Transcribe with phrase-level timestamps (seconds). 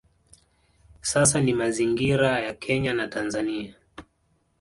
[1.01, 3.75] Sasa ni mazingira ya Kenya na Tanzania